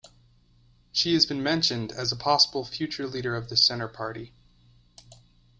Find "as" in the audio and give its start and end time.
1.91-2.11